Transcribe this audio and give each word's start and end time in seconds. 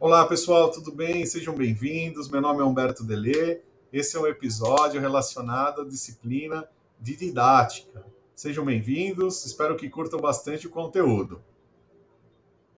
Olá 0.00 0.24
pessoal, 0.26 0.70
tudo 0.70 0.92
bem? 0.92 1.26
Sejam 1.26 1.56
bem-vindos. 1.56 2.30
Meu 2.30 2.40
nome 2.40 2.60
é 2.60 2.64
Humberto 2.64 3.02
Delê. 3.02 3.62
Esse 3.92 4.16
é 4.16 4.20
um 4.20 4.28
episódio 4.28 5.00
relacionado 5.00 5.80
à 5.80 5.84
disciplina 5.84 6.68
de 7.00 7.16
didática. 7.16 8.06
Sejam 8.32 8.64
bem-vindos, 8.64 9.44
espero 9.44 9.76
que 9.76 9.90
curtam 9.90 10.20
bastante 10.20 10.68
o 10.68 10.70
conteúdo. 10.70 11.42